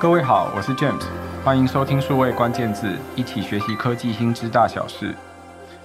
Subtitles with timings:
[0.00, 1.02] 各位好，我是 James，
[1.44, 5.12] 欢迎收听数位关键字，一起学习科技新知大小事。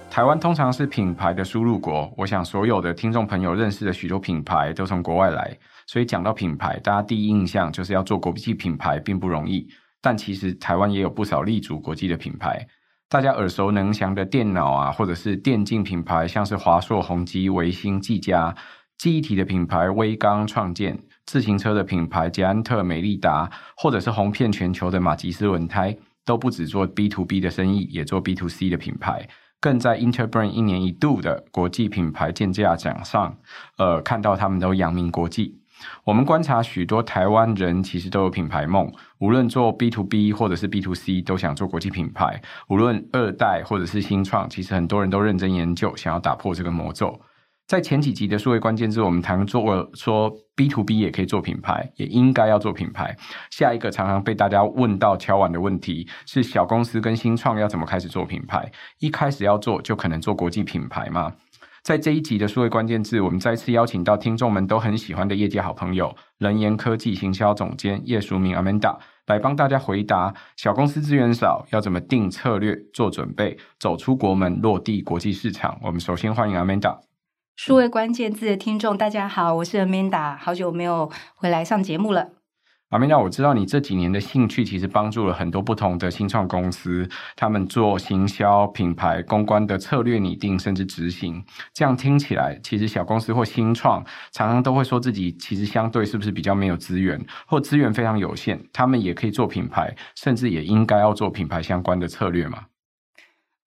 [0.08, 5.58] 台湾通常是品牌的输入国，我想所有的听众朋友认识的许多品牌都从国外来，
[5.88, 9.66] 所以讲到品牌，大家第一印象就是要做国际品牌并不容易。
[10.00, 12.64] 但其实台湾也有不少立足国际的品牌，
[13.08, 18.54] 大家耳熟能详的电脑啊，或者是电竞品牌，像是华硕、宏基、微星、技嘉。
[18.96, 20.96] 记忆体的品牌威刚创建，
[21.26, 29.28] 自行车的品牌捷安特、美利达，或者是红遍全球的马吉斯轮胎，都不只做 B to B 的生意，也做 B to C 的品牌，
[29.60, 33.36] 更在 Interbrand 一年一度的国际品牌鉴价奖上，
[33.78, 35.60] 呃，看到他们都扬名国际。
[36.04, 42.40] 我们观察许多台湾人其实都有品牌梦，无论做 B to B 或者是 B to C，都想做国际品牌。
[42.68, 47.20] 无论二代或者是新创，其实很多人都认真研究，想要打破这个魔咒。
[47.66, 53.16] 在前几集的数位关键字，我们谈做说 B to B 也可以做品牌，也应该要做品牌。
[53.50, 58.70] 下一个常常被大家问到敲碗的问题是：小公司跟新创要怎么开始做品牌？
[58.98, 61.32] 一开始要做就可能做国际品牌吗？
[61.82, 75.78] 在这一集的数位关键字，我们再次邀请到听众们都很喜欢的业界好朋友，人言科技行销总监叶淑明 Amanda 来帮大家回答：小公司资源少，要怎么定策略、做准备，走出国门，落地国际市场？
[75.82, 77.13] 我们首先欢迎 Amanda。
[77.56, 82.28] 数位关键字的听众，大家好，我是 Amanda，好久没有回来上节目了。
[82.90, 91.42] Amanda，我知道你这几年的兴趣其实帮助了很多不同的新创公司，他们做行销、品牌、公关的策略拟定，甚至执行。
[91.72, 102.64] 这样听起来，其实小公司或新创常常都会说自己其实相对是不是比较没有资源，或资源非常有限，他们也可以做品牌，甚至也应该要做品牌相关的策略嘛？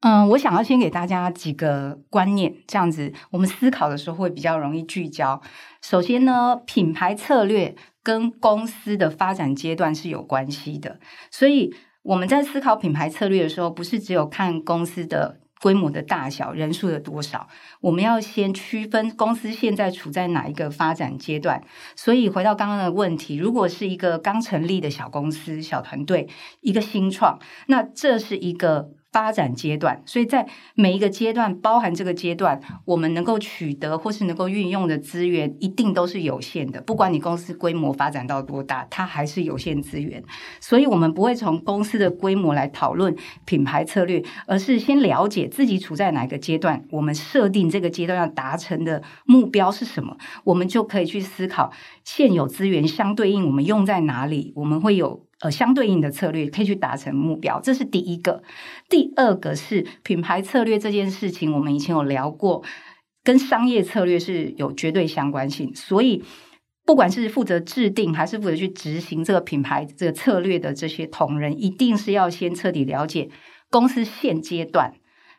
[0.01, 5.41] 嗯，我想要先给大家几个观念，这样子我们思考的时候会比较容易聚焦。
[5.81, 10.99] 首先呢，品牌策略跟公司的发展阶段是有关系的，
[11.31, 17.47] 所以我们在思考品牌策略的时候，不是只有看公司的规模的大小、人数的多少，
[17.81, 21.63] 我们要先区分公司现在处在哪一个发展阶段。
[21.95, 26.29] 所以回到刚刚的问题，如果是一个刚成立的小公司、小团队，
[26.61, 28.91] 一个新创，那这是一个。
[29.17, 36.79] 发展阶段，所以在每一个阶段，包含这个阶段，我们能够取得或是能够运用的资源，一定都是有限的。
[36.81, 40.23] 不管你公司规模发展到多大，它还是有限资源。
[40.59, 51.71] 所以，我们不会从公司的规模来讨论品牌策略，而是先了解自己处在哪个阶段，我们设定这个阶段要达成的目标是什么，我们就可以去思考
[52.03, 55.26] 现有资源相对应，我们用在哪里，我们会有。
[55.39, 58.41] 呃，相对应的策略可以去达成目标，这是第一个。
[58.89, 62.63] 第二个是品牌策略这件事情，我们以前有聊过，
[63.23, 65.71] 跟商业策略是有绝对相关性。
[65.75, 66.23] 所以，
[66.85, 73.29] 不管是负责制定还是负责去执行这个品牌这个策略的这些同仁，一定是要先彻底了解
[73.69, 74.95] 公司现阶段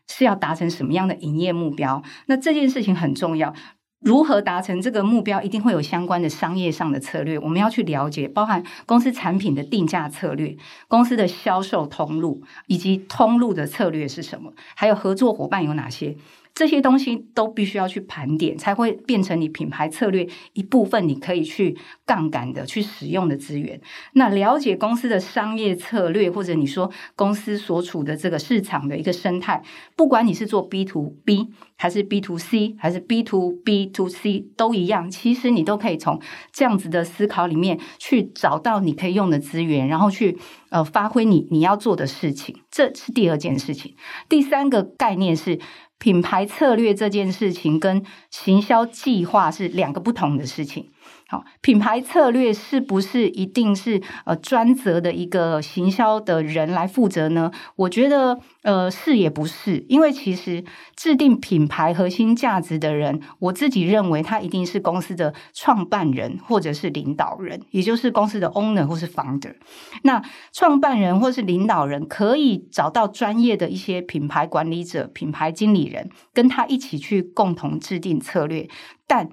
[0.06, 2.04] 是要达成什么样的营业目标。
[2.26, 3.52] 那这件事情很重要。
[4.00, 16.16] 如何达成这个目标，一定会有相关的商业上的策略，我们要去了解，包含公司产品的定价策略、公司的销售通路以及通路的策略是什么，还有合作伙伴有哪些。
[16.58, 23.80] 这些东西都必须要去盘点，才会变成你品牌策略一部分，你可以去杠杆的去使用的资源。
[24.14, 29.62] 那了解公司的商业策略，或者你说公司所处的这个市场的一个生态，
[29.94, 31.46] 不管你是做 B to B
[31.76, 36.20] 还是 B to C 还是 B to B to C 都一样，其实你都可以从
[36.50, 40.36] 这样子的思考里面去找到你可以用的资源，然后去
[40.70, 42.56] 呃发挥你你要做的事情。
[42.68, 43.94] 这是第二件事情。
[44.28, 45.60] 第三个概念是。
[45.98, 50.90] 品牌策略这件事情跟行销计划是两个不同的事情。
[51.30, 57.50] 好，品牌策略是不是一定是呃专责的一个行销的人来负责呢？
[57.76, 60.64] 我觉得呃是也不是，因为其实
[60.96, 69.54] 制定品牌核心价值的人，我自己认为他一定是公司的创办人或者是领导人，也就是公司的 owner 或是 founder。
[70.04, 70.22] 那
[70.54, 78.66] 创办人或是领导人可以找到专业的一些品牌管理者、品牌经理人，跟他一起去共同制定策略，
[79.06, 79.28] 但。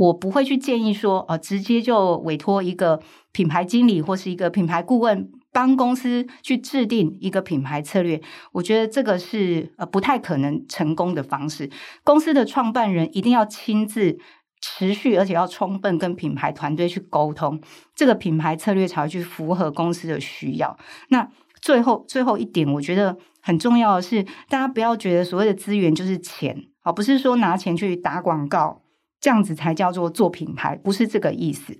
[0.00, 3.02] 我不会去建议说，呃，直接就委托一个
[3.32, 8.18] 品牌经理或是一个品牌顾问帮公司去制定一个品牌策略。
[8.52, 11.68] 我觉得这个是呃不太可能成功的方式。
[12.02, 14.18] 公司的创办人一定要亲自
[14.62, 17.60] 持续，而且要充分跟品牌团队去沟通，
[17.94, 20.78] 这个品牌策略才会去符合公司的需要。
[21.10, 21.28] 那
[21.60, 28.80] 最后最后一点，我觉得很重要的是，大家不要觉得所谓的资源就是钱，而不是说拿钱去打广告。
[29.20, 31.78] 这样子才叫做做品牌，不是这个意思。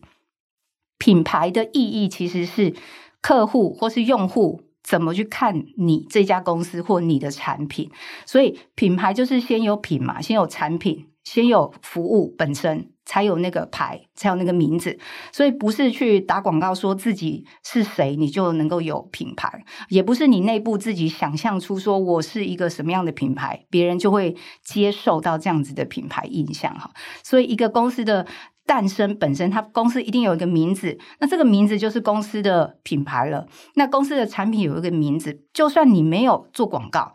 [0.99, 2.75] 品牌的意义其实是
[3.23, 7.91] 客户或是用户怎么去看你这家公司或你的产品。
[8.27, 12.93] 所以品牌就是先有品嘛，先有产品，先有服务本身。
[13.11, 14.97] 才有那个牌，才有那个名字，
[15.33, 26.93] 所以不是去打广告说自己是谁，你就能够有品牌，也不是你内部自己想象出说我是一个什么样的品牌，别人就会接受到这样子的品牌印象哈。
[27.25, 28.25] 所以一个公司的
[28.65, 33.49] 诞生本身，它公司一定有一个名字，那这个名字就是公司的品牌了。
[33.75, 37.15] 那公司的产品有一个名字，就算你没有做广告，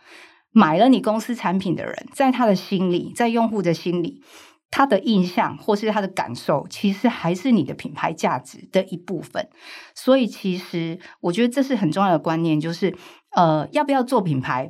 [0.51, 4.21] 买了你公司产品的人，在他的心里，在用户的心里。
[4.75, 9.47] 他的印象或是他的感受，其实还是你的品牌价值的一部分。
[9.93, 12.93] 所以，其实我觉得这是很重要的观念，就是
[13.31, 14.69] 呃，要不要做品牌，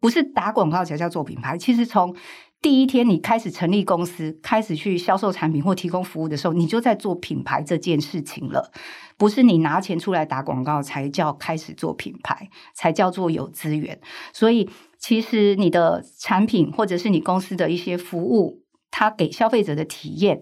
[0.00, 1.56] 不是打广告才叫做品牌。
[1.56, 2.16] 其实从
[2.60, 8.72] 第一天你开始成立公司，开始去销售产品或提供服务的时候，你就在做品牌这件事情了。
[9.16, 14.00] 不是你拿钱出来打广告才叫开始做品牌，才叫做有资源。
[14.32, 14.68] 所以，
[14.98, 18.64] 其实你的产品或者是你公司的一些服务。
[18.90, 20.40] 他给消费者的体验，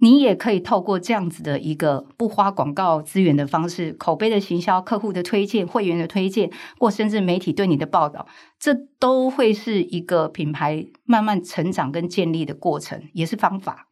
[0.00, 8.28] 你也可以透过这样子的一个不花广告资源的方式，口碑的行销、客户的推荐、会员的推荐，或甚至媒体对你的报道，
[8.60, 13.87] 这都会是一个品牌慢慢成长跟建立的过程，也是方法。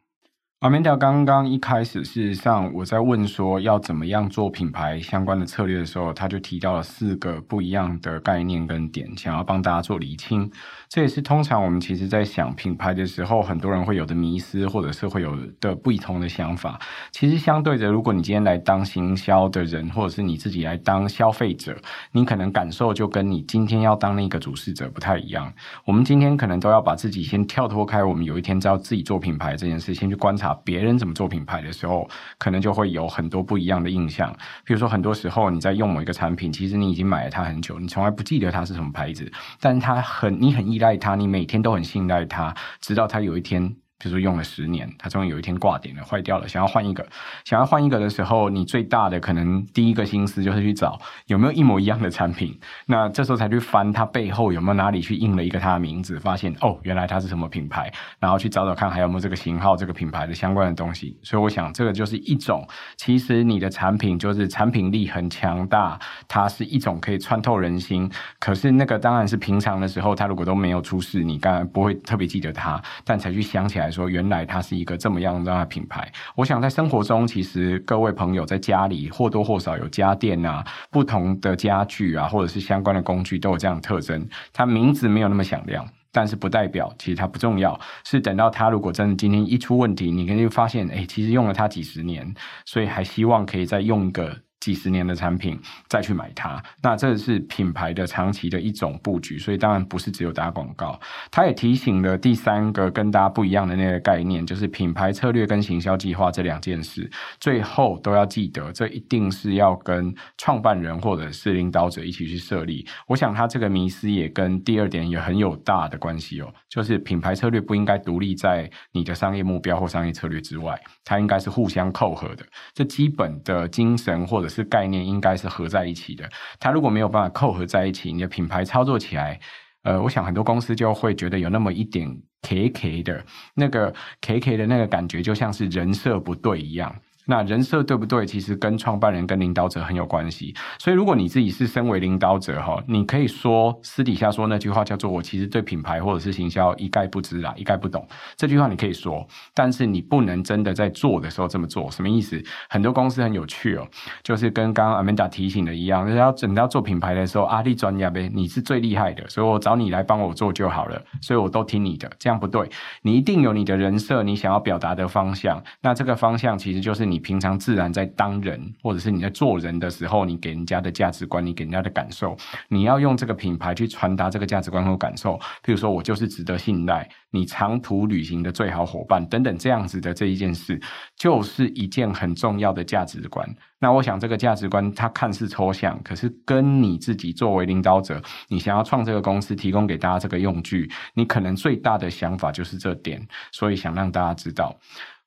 [0.61, 10.51] 阿曼达刚刚一开始，事实上我在问说要怎么样做品牌相关的策略的时候，他就提到了四个不一样的概念跟点，想要帮大家做厘清。
[10.89, 16.81] 这也是通常我们其实在想品牌的时候，很多人会有的迷思，或者是会有的不同的想法。
[17.13, 21.77] 其实相对着，如果你今天来当行销的人，或者是你自己来当消费者，
[22.13, 25.53] 你可能感受就跟你今天要当那个主事者不太一样。
[25.85, 30.46] 我们今天可能都要把自己先跳脱开，我们有一天知道自己做品牌这件事，先去观察。
[30.65, 32.09] 别人怎么做品牌的时候，
[32.39, 34.33] 可能就会有很多不一样的印象。
[34.65, 43.77] 比如说，很多时候你在用某一个产品，其实你已经买了它很久，你从来不记得它是什么牌子，但是它很，你很依赖它，你每天都很信赖它，直到它有一天。
[43.99, 47.07] 比如说用了十年，它终于有一天挂点了，坏掉了，想要换一个。
[47.45, 52.59] 想要换一个的时候，你最大的可能第一个心思就是去找有没有一模一样的产品。
[52.87, 61.19] 那这时候才去翻它背后有没有哪里去印了一个它的名字，发现哦，原来它是什么品牌，然后去找找看还有没有这个型号、这个品牌的相关的东西。
[61.23, 65.99] 所以我想，这个就是一种，其实你的产品就是产品力很强大，
[66.29, 68.11] 它是一种可以穿透人心。
[68.39, 73.86] 可是那个当然是平常的时候，它如果都没有出事，你当然不会特别记得它，但才去想起来。
[73.87, 76.11] 来说，原来它是一个这么样的品牌。
[76.35, 84.29] 我想在生活中，其实各位朋友在家里或多或少有家电啊，不同的家具啊，或者是相关的工具都有这样的特征。
[84.53, 87.79] 它名字没有那么响亮，但是不代表其实它不重要。
[88.05, 92.35] 是等到它如果真的今天一出问题，你肯定发现，哎，其实用了它几十年，
[92.65, 94.46] 所以还希望可以再用一个。
[94.61, 100.99] 几十年的产品再去买它，那这是品牌的长期的一种布局，所以当然不是只有打广告。
[101.31, 107.09] 他也提醒了第三个跟大家不一样的那个概念，就是品牌策略跟行销计划这两件事，
[107.39, 112.87] 最后都要记得，这一定是要跟创办人或者是领导者一起去设立。
[113.07, 122.45] 我想他这个迷思也跟第二点也很有大的关系哦，就是品牌策略不应该独立在你的商业目标或商业策略之外，它应该是互相扣合的。
[122.75, 126.27] 这基本的精神或者这概念应该是合在一起的，
[126.59, 129.39] 它如果没有办法扣合在一起，你的品牌操作起来，
[129.83, 132.09] 呃，我想很多公司就会觉得有那么一点
[132.41, 133.23] K K 的
[133.55, 133.93] 那个
[134.23, 136.97] K K 的那个感觉，就像是人设不对一样。
[137.27, 138.25] 那人设对不对？
[138.25, 140.55] 其实跟创办人、跟领导者很有关系。
[140.79, 148.07] 所以，如果你自己是身为领导者哈，你可以说私底下说那句话叫做“我其实对品牌或者是行销一概不知啦，一概不懂”。
[148.39, 151.91] 这句话你可以说，但是你不能真的在做的时候这么做。
[151.91, 152.41] 什么意思？
[152.69, 153.85] 很多公司很有趣哦，
[154.23, 162.09] 就是跟刚刚 Amanda 提醒的一样，就是要等到做品牌的时候，阿里专家呗，你是最厉害的，所以我找你来帮我做就好了，所以我都听你的。
[162.21, 162.71] 这样不对，
[163.03, 165.61] 你一定有你的人设，你想要表达的方向。
[165.81, 167.16] 那这个方向其实就是你。
[167.17, 172.37] 你平常自然在当人，或者是你在做人的时候，你给人家的价值观，你给人家的感受，
[172.69, 175.39] 你要用这个品牌去传达这个价值观和感受。
[175.65, 180.79] 譬如说，我就是值得信赖，你长途旅行的最好伙伴等等，这样子的这一件事，
[181.17, 183.49] 就是一件很重要的价值观。
[183.79, 194.79] 那我想，这个价值观它看似抽象，可是跟你自己作为领导者，你想要创这个公司，提供给大家这个用具，你可能最大的想法就是这点，所以想让大家知道。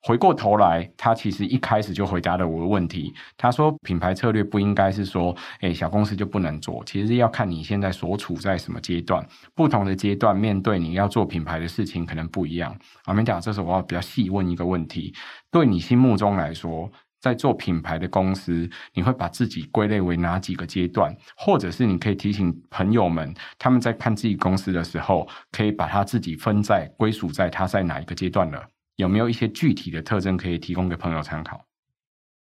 [0.02, 3.12] 回过头来，他其实一开始就回答了我的问题。
[3.36, 6.82] 他说，品牌策略不应该是说，诶，小公司就不能做。
[6.86, 12.74] 其实要看你现在所处在什么阶段，不同的阶段面对你要做品牌的事情可能不一样。
[13.06, 15.12] 我们讲，这时候我要比较细问一个问题：
[15.50, 16.90] 对你心目中来说，
[17.20, 21.14] 在做品牌的公司，你会把自己归类为哪几个阶段？
[21.36, 28.66] 或者是你可以提醒朋友们，他们在看自己公司的时候，可以把他自己分在归属在他在哪一个阶段了？
[29.00, 31.66] 有没有一些具体的特征可以提供给朋友参考？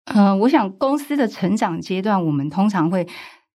[0.06, 3.08] 嗯、我想公司的成长阶段，我们通常会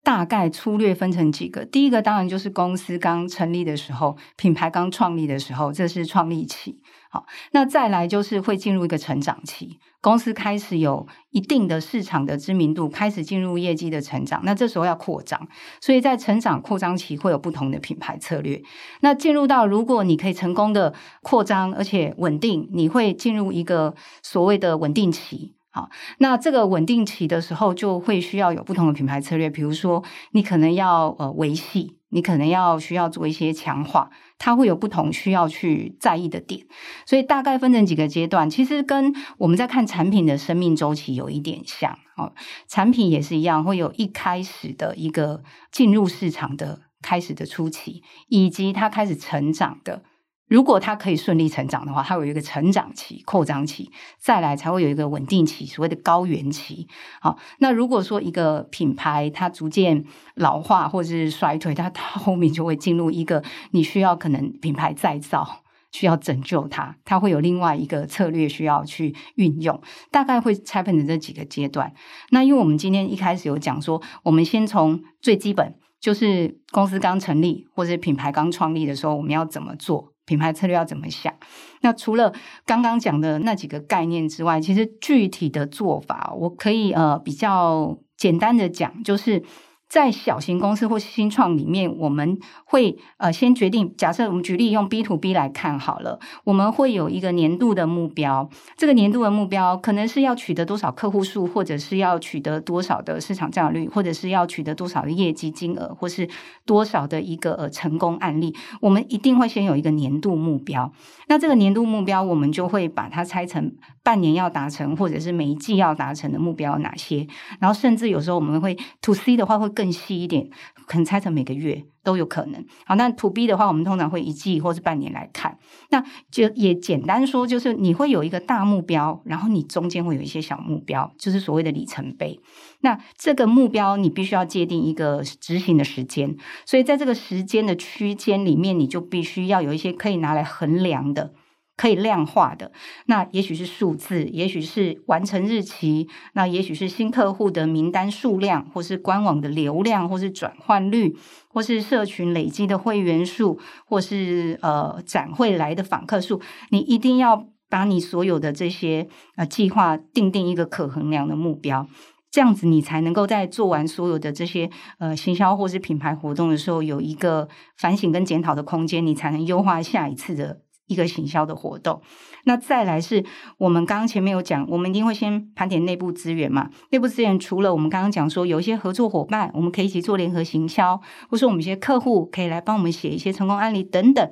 [0.04, 1.64] 大概粗略分成几个。
[1.66, 6.82] 第一个当然就是公司刚成立的时候，品牌刚创立的时候，这是创立期。
[7.12, 15.48] 好，那再来就是会进入一个成长期，公司开始有一定的市场的知名度，开始进入业绩的成长，那这时候要扩张，
[15.82, 18.62] 所以在成长扩张期会有不同的品牌策略。
[19.02, 25.56] 那进入到如果你可以成功的扩张而且稳定，你会进入一个所谓的稳定期。
[25.72, 34.10] 好，那这个稳定期的时候就会需要有不同的品牌策略，比如说你可能要呃维系，你可能要需要做一些强化。
[34.38, 36.66] 它会有不同需要去在意的点，
[37.06, 42.34] 所以大概分成几个阶段，其实跟我们在看产品的生命周期有一点像哦。
[42.68, 50.04] 产品也是一样，会有一开始的一个进入市场的开始的初期，以及它开始成长的。
[50.50, 56.88] 如果它可以顺利成长的话，它有一个成长期、扩张期，再来才会有一个稳定期，所谓的高原期。
[57.22, 60.04] 好，那如果说一个品牌它逐渐
[60.34, 69.80] 老化或者是衰退，它它后面就会进入一个你需要可能品牌再造，需要拯救它，它会有另外一个策略需要去运用，
[70.10, 71.94] 大概会拆分成这几个阶段。
[72.32, 80.09] 那因为我们今天一开始有讲说，我们先从最基本，就是公司刚成立或者品牌刚创立的时候，我们要怎么做？
[80.30, 81.34] 品牌策略要怎么想？
[81.82, 82.32] 那除了
[82.66, 89.44] 刚刚讲的那几个概念之外，其实具体的做法，我可以呃比较简单的讲，就是。
[89.90, 93.92] 在小型公司或新创里面，我们会呃先决定。
[93.98, 98.48] 假设我们举例用 B to B 来看好了，我们会有一个年度的目标。
[98.78, 106.30] 这个年度的目标可能是要取得多少客户数，或者是要取得多少的市场占有率，或者是要取得多少的业绩金额，或是
[106.68, 108.56] 多少的一个呃成功案例。
[108.82, 110.94] 我们一定会先有一个年度目标。
[111.28, 117.26] 那这个年度目标，我们就会把它拆成半年要达成，或者是每一季要达成的目标有哪些。
[117.60, 119.68] 然后甚至有时候我们会 To C 的话会。
[119.80, 120.50] 更细一点，
[120.88, 122.66] 可能拆成每个月都有可能。
[122.86, 125.58] 好，那 To B 的话，我们通常会一季或是半年来看。
[125.90, 132.42] 那就也简单说，就是你会有一个大目标，然后你中间会有一些小目标，就是所谓的里程碑。
[132.82, 141.32] 那这个目标你必须要界定一个执行的时间，所以在这个时间的区间里面，你就必须要有一些可以拿来衡量的。
[141.80, 142.74] 可以量化的，
[143.06, 151.16] 那也许是数字，也许是完成日期，那也许是新客户的名单数量，或是官网的流量，或是转换率，
[151.48, 156.42] 或是社群累积的会员数，或是呃展会来的访客数。
[156.70, 159.08] 你一定要把你所有的这些
[159.38, 161.88] 呃计划定定一个可衡量的目标，
[162.30, 170.60] 这样子你才能够在做完所有的这些呃行销或是品牌活动的时候，有一个反省跟检讨的空间，你才能优化下一次的。
[170.90, 172.02] 一个行销的活动，
[172.44, 173.24] 那再来是
[173.58, 176.70] 我们刚刚前面有讲，我们一定会先盘点内部资源嘛。
[176.90, 184.30] 内部资源除了我们刚刚讲说有一些合作伙伴，我们可以一起做联合行销，或是我们一些客户可以来帮我们写一些成功案例等等。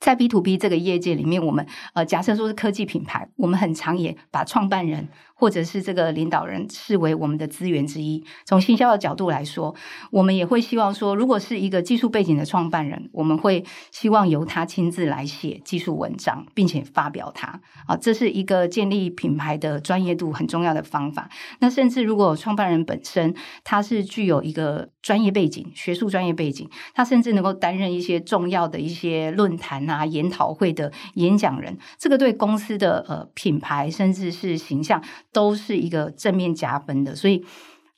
[0.00, 1.64] 在 B to B 这个业界里面，我们
[1.94, 5.08] 呃假设说是科技品牌，我们很常也把创办人。
[5.42, 8.24] 或者是这个领导人视为我们的资源之一。
[8.44, 9.74] 从行销的角度来说，
[10.12, 17.60] 我们也会希望说，如果是一个技术背景的创办人，我们会希望由他亲自来写技术文章，并且发表它。
[17.88, 21.28] 啊，这是一个建立品牌的专业度很重要的方法。
[21.58, 23.34] 那甚至如果创办人本身
[23.64, 35.02] 他是具有一个专业背景、学术专业背景，他甚至能够担任一些重要的一些论坛啊、研讨会的演讲人，这个对公司的呃品牌甚至是形象。
[35.32, 37.44] 都是一个正面加分的，所以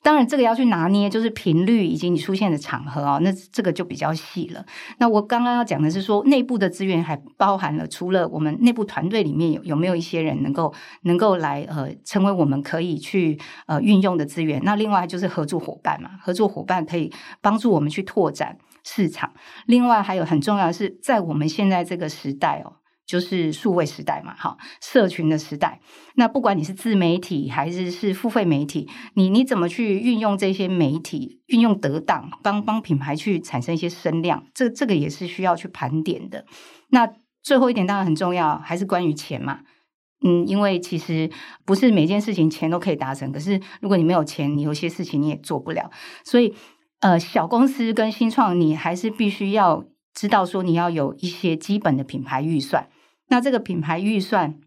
[0.01, 4.63] 当然这个要去拿捏，就是频率以及你出现的场合啊、那这个就比较细了。
[4.99, 17.11] 那我刚刚要讲的是说，内部的资源还包含了除了我们内部团队里面有有没有一些人能够能够来呃成为我们可以去呃运用的资源，那另外就是合作伙伴嘛，合作伙伴可以
[17.41, 19.33] 帮助我们去拓展市场。
[19.65, 22.73] 另外还有很重要的是，在我们现在这个时代哦。
[23.05, 25.79] 就是数位时代嘛，哈，社群的时代。
[26.15, 36.45] 那不管你是自媒体还是是付费媒体，你你怎么去运用这些媒体，运用得当，帮帮品牌去产生一些声量，这这个也是需要去盘点的。
[36.89, 37.09] 那
[37.43, 39.59] 最后一点当然很重要，还是关于钱嘛。
[40.25, 41.29] 嗯，因为其实
[41.65, 45.91] 不是每件事情钱都可以达成，可是如果你没有钱，你有些事情你也做不了。
[46.23, 46.55] 所以，
[47.01, 49.85] 呃，小公司跟新创，你还是必须要
[50.15, 52.87] 知道说，你要有一些基本的品牌预算。
[53.27, 54.59] 那这个品牌预算，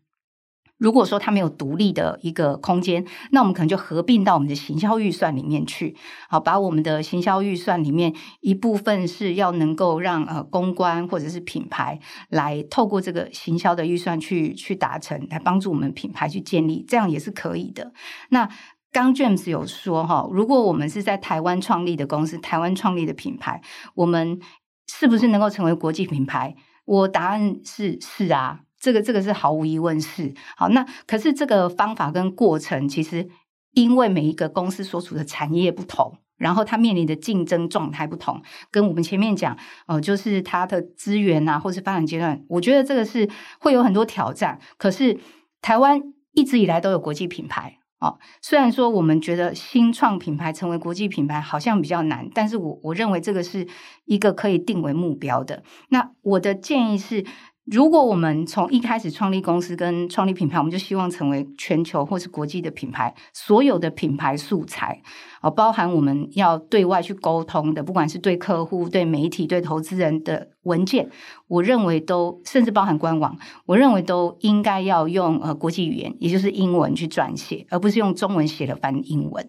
[0.76, 5.96] 如果说它没有独立的一个空间，那我们可能就合并到我们的行销预算里面去，
[6.28, 11.98] 好，把我们的行销预算里面一部分是要能够让呃公关或者是品牌
[12.28, 17.92] 来透过这个行销的预算去去达成，来帮助我们品牌去建立，这样也是可以的。
[18.30, 18.48] 那
[18.92, 23.60] 刚 James 有说哈，如果我们是在台湾创立的公司，台湾创立的品牌，
[23.94, 24.40] 我们
[24.86, 26.54] 是不是能够成为国际品牌？
[26.88, 28.60] 我答案是是啊。
[28.80, 33.28] 这个这个是毫无疑问是好，那可是这个方法跟过程，其实
[33.72, 38.40] 因为每一个公司所处的产业不同，然后它面临的竞争状态不同，
[38.70, 43.28] 跟我们前面讲，呃，就是它的资源啊，或是发展阶段，我觉得这个是
[43.58, 44.60] 会有很多挑战。
[44.76, 45.18] 可是
[45.60, 46.00] 台湾
[46.34, 53.66] 一直以来都有国际品牌哦，虽然说我们觉得新创品牌成为国际品牌好像比较难，但是我我认为这个是
[54.04, 55.62] 一个可以定为目标的。
[55.88, 57.24] 那我的建议是。
[57.70, 65.02] 如果我们从一开始创立公司跟创立品牌，我们就希望成为全球或是国际的品牌，所有的品牌素材
[65.42, 71.10] 啊，包含我们要对外去沟通的，不管是对客户、对媒体、对投资人的文件，
[71.46, 79.46] 我认为都甚至包含官网，我认为都应该要用呃国际语言，也就是英文去撰写，而不是用中文写了翻英文。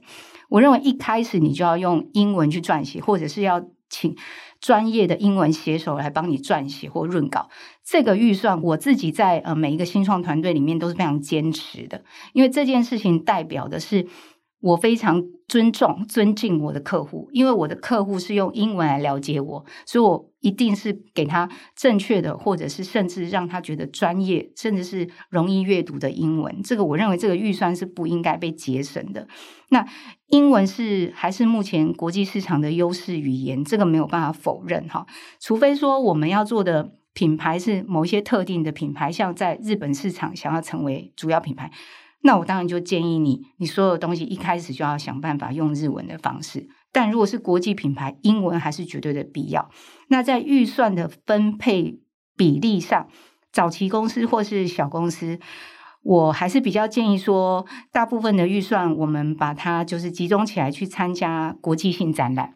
[0.49, 4.13] 我认为一开始你就要用英文去撰写，或者是要请。
[4.61, 7.47] 专业的英文写手来帮你撰写或润稿，
[7.89, 12.03] 这个预算我自己在呃每一个新创团队里面都是非常坚持的，
[12.33, 14.07] 因为这件事情代表的是。
[14.61, 26.61] 我非常尊重、尊敬我的客户，因为我的客户是用英文来了解我，所以我一定是给他正确的，或者是甚至让他觉得专业，甚至是容易阅读的英文。
[26.61, 29.29] 这个我认为这个预算是不应该被节省的。
[29.69, 29.87] 那
[30.27, 35.07] 英文是还是目前国际市场的优势语言，这个没有办法否认哈。
[35.39, 41.69] 除非说我们要做的品牌是某些特定的品牌，像在日本市场想要成为主要品牌。
[42.21, 46.69] 那我当然就建议你，你所有东西一开始就要想办法用日文的方式。
[46.93, 49.69] 但如果是国际品牌，英文还是绝对的必要。
[50.07, 51.99] 那在预算的分配
[52.37, 53.09] 比例上，
[53.51, 55.39] 早期公司或是小公司，
[56.03, 62.53] 我还是比较建议说，大部分的预算我们把它就是集中起来去参加国际性展览。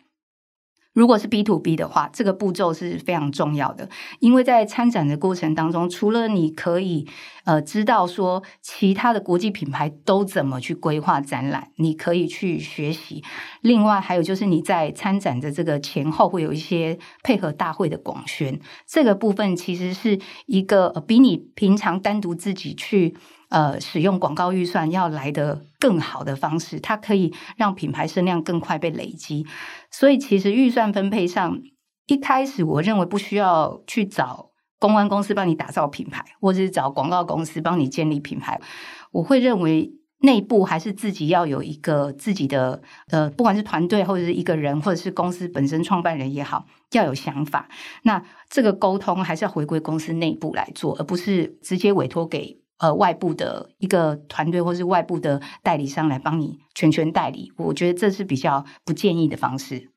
[0.94, 7.08] 如果是 B to B 的话，这个步骤是非常重要的，因为在参展的过程当中，除了你可以
[7.46, 13.24] 呃知道说其他的国际品牌都怎么去规划展览，你可以去学习。
[13.62, 23.16] 另外还有就是你在参展的这个前后会有一些配合大会的广宣，这个部分其实是一个比你平常单独自己去。
[23.54, 29.46] 呃，使用广告预算要来的更好的方式，它可以让品牌声量更快被累积。
[29.92, 31.60] 所以，其实预算分配上，
[32.08, 38.60] 一开始我认为不需要去找公关公司帮你打造品牌，或者是找广告公司帮你建立品牌。
[39.12, 47.70] 我会认为内部还是自己要有一个自己的呃，不管是团队或者是一个人，或者是公司本身创办人也好，要有想法。
[48.02, 52.63] 那这个沟通还是要回归公司内部来做，而不是直接委托给。
[52.84, 59.93] 呃，外部的一个团队或是外部的代理商来帮你全权代理，我觉得这是比较不建议的方式。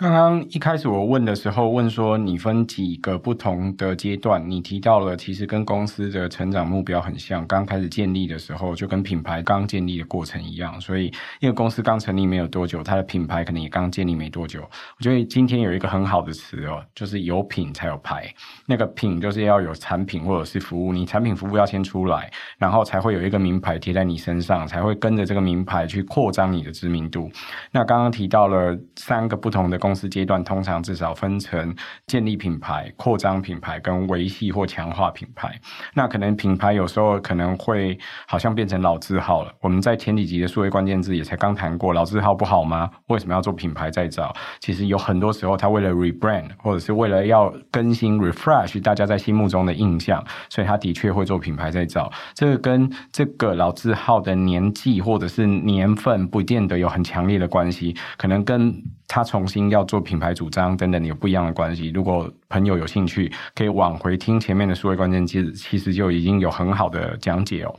[0.00, 7.46] 刚刚一开始我问的时候，问说你分几个不同的阶段，你提到了其实跟公司的成长目标很像。
[7.46, 10.80] 刚开始建立的时候，就跟品牌刚建立的过程一样。
[10.80, 14.62] 所以，因为公司刚成立没有多久，它的品牌可能也刚建立没多久。
[14.62, 18.26] 我觉得今天有一个很好的词哦，就是有品才有牌。
[18.64, 27.30] 那个品就是要有产品或者是服务，你产品服务要先出来，然后才会有一个名牌贴在你身上，才会跟着这个名牌去扩张你的知名度。
[27.70, 31.74] 那刚刚提到了三个不同的公公司阶段通常至少分成
[32.06, 35.52] 建立品牌、扩张品牌跟维系或强化品牌。
[35.94, 37.98] 那可能品牌有时候可能会
[38.28, 39.52] 好像变成老字号了。
[39.60, 42.88] 我们在前几集的数位关键字也才刚谈过，老字号不好吗？
[43.08, 44.32] 为什么要做品牌再造？
[44.60, 52.08] 其实有很多时候，他为了 rebrand 或者是为了要更新 refresh 大家在心目中的印象，所以他的确会做品牌再造。
[52.32, 58.72] 这个跟这个老字号的年纪或者是年份不见得有很强烈的关系，可能跟
[59.08, 59.79] 他重新要。
[59.80, 61.88] 要做品牌主张等等，有不一样的关系。
[61.90, 67.74] 如果朋友有兴趣，可以往回听前面的数位关键字，其实就已经有很好的讲解哦。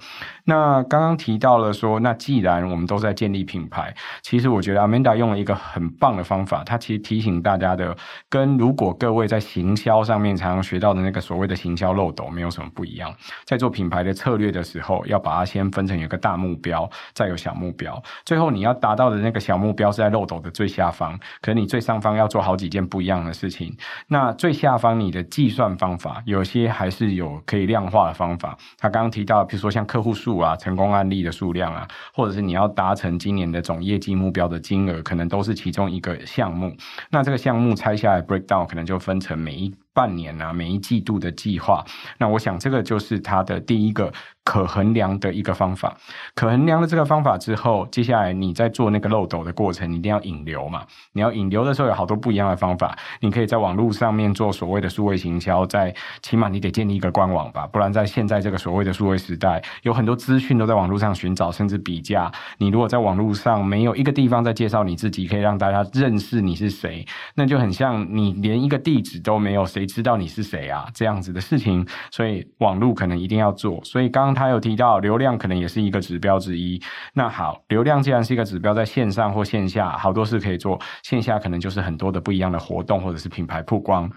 [0.46, 7.96] 那刚刚提到了说，那既然我们都在建立品牌，其实我觉得 Amanda 用了一个很棒的方法，他其实提醒大家的，
[8.30, 13.14] 跟如果各位在行销上面常常学到的那个所谓的行销漏斗没有什么不一样。
[13.46, 23.76] 在做品牌的策略的时候，要把它先分成有个大目标，再有小目标，最后你要达到的那个小目标是在漏斗的最下方，可是你最上方要做好几件不一样的事情。
[24.08, 28.56] 那最下方你的计算方法，有些还是有可以量化的方法。
[28.78, 36.72] 他刚刚提到，比如说像客户数啊、成功案例的数量啊，或者是你要达成今年的总业绩目标的金额，可能都是其中一个项目。
[37.10, 41.84] 那这个项目拆下来 break down，可能就分成每一半年啊、每一季度的计划。
[42.20, 44.14] 那我想这个就是他的第一个。
[44.44, 45.96] 可衡量的一个方法，
[46.34, 50.84] 可衡量了这个方法之后，接下来你在做那个漏斗的过程，你一定要引流嘛。
[51.14, 52.98] 你要引流的时候，有好多不一样的方法。
[53.20, 62.32] 你可以在网络上面做所谓的数位行销，在起码你得建立一个官网吧，不然在现在这个所谓的数位时代，有很多资讯都在网络上寻找，甚至比价。
[62.58, 70.88] 你如果在网络上没有一个地方在介绍你自己，可以让大家认识你是谁，那就很像你连一个地址都没有，谁知道你是谁啊？
[70.96, 73.80] 这样子的事情，所以网络可能一定要做。
[73.84, 74.32] 所以刚刚。
[74.42, 76.82] 他有提到流量可能也是一个指标之一。
[77.14, 80.80] 那好，流量既然是一个指标，在线上或线下，好多事可以做。
[81.04, 84.10] 线下可能就是很多的不一样的活动，或者是品牌曝光。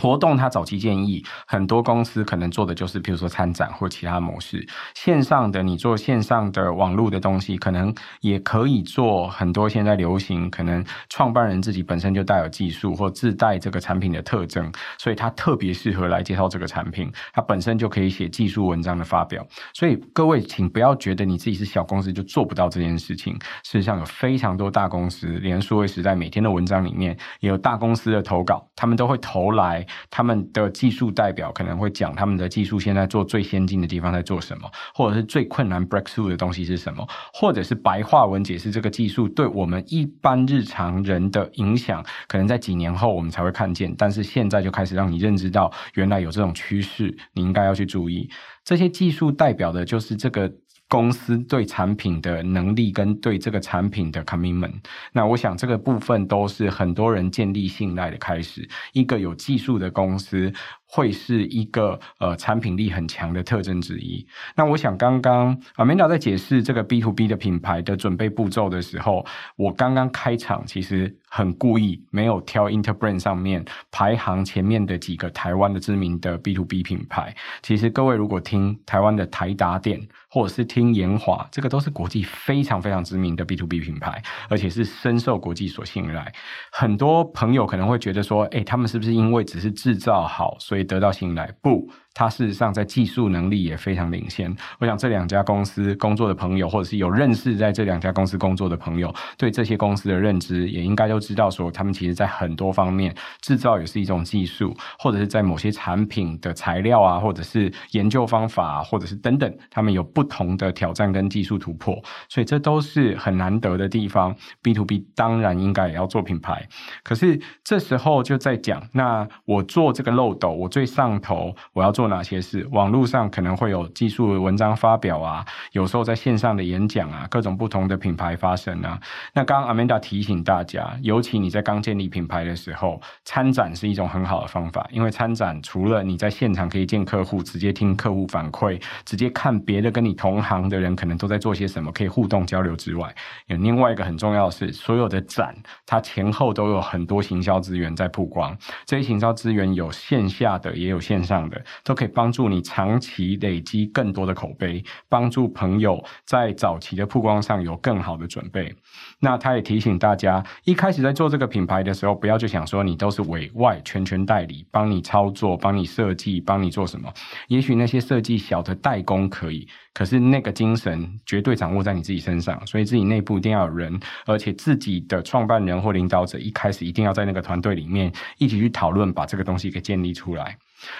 [0.00, 4.66] 活动，他早期建议很多公司可能做的就是，比如说参展或其他模式。
[4.94, 17.12] 线上的你做线上的网络的东西，可能也可以做很多现在流行，可能创办人自己本身就带有技术或自带这个产品的特征，所以它特别适合来介绍这个产品。
[17.32, 19.46] 它本身就可以写技术文章的发表。
[19.74, 23.34] 所以各位，请不要觉得你自己是小公司就做不到这件事情。
[23.64, 29.86] 事实上，有非常多大公司，连数位时代每天的文章里面也有大公司的投稿，他们都会投来。
[30.10, 48.30] 他们的技术代表可能会讲他们的技术现在做最先进的地方在做什么，或者是最困难 breakthrough 的东西是什么，或者是白话文解释这个技术对我们一般日常人的影响，可能在几年后我们才会看见，但是现在就开始让你认知到原来有这种趋势，你应该要去注意。
[48.64, 50.52] 这些技术代表的就是这个。
[50.90, 54.74] 公司对产品的能力跟对这个产品的 commitment，
[55.12, 58.68] 那我想这个部分都是很多人建立信赖的开始。
[58.92, 60.52] 一个有技术的公司。
[60.90, 64.26] 会是一个呃产品力很强的特征之一。
[64.56, 69.24] 那我想刚刚 Amanda 在解释这个 B to B 的品牌的准备步骤的时候，
[69.56, 77.34] 我刚刚开场其实很故意没有挑 Interbrand 上面排行前面的几个台湾的知名的 B to B 品牌。
[77.62, 86.32] 其实各位如果听台湾的台达电或者是听研华，这个都是国际非常非常知名的 B to B 品牌，而且是深受国际所信赖。
[86.72, 91.90] 很多朋友可能会觉得说，诶，他们是不是因为只是制造好，所以得到信赖，不。
[92.12, 94.54] 它事实上在技术能力也非常领先。
[94.78, 111.96] 我想这两家公司工作的朋友，或者是有认识在这两家公司工作的朋友，对这些公司的认知也应该都知道，说他们其实在很多方面制造也是一种技术，或者是在某些产品的材料啊，或者是研究方法，或者是等等，他们有不同的挑战跟技术突破，
[112.28, 114.34] 所以这都是很难得的地方。
[114.62, 116.68] B to B 当然应该也要做品牌，
[117.04, 121.99] 可是这时候就在讲，那我做这个漏斗，我最上头我要做。
[122.00, 122.66] 做哪些事？
[122.70, 128.98] 网络上可能会有技术文章发表啊，有时候在线上的演讲啊，各种不同的品牌发声啊。
[129.34, 143.14] 那刚刚 Amanda 提醒大家，尤其你在刚建立品牌的时候，参展是一种很好的方法，因为参展除了你在现场可以见客户，直接听客户反馈，直接看别的跟你同行的人可能都在做些什么，可以互动交流之外，
[143.48, 151.62] 有另外一个很重要的是，所有的展它前后都有很多行销资源在曝光，这些行销资源有线下的，也有线上的。
[151.90, 158.72] 都可以帮助你长期累积更多的口碑，帮助朋友在早期的曝光上有更好的准备。
[159.18, 167.12] 那他也提醒大家，一开始在做这个品牌的时候，不要就想说你都是委外全权代理，帮你操作、帮你设计、帮你做什么。
[167.48, 180.56] 也许那些设计小的代工可以，可是那个精神绝对掌握在你自己身上，所以自己内部一定要有人，而且自己的创办人或领导者一开始一定要在那个团队里面一起去讨论，把这个东西给建立出来。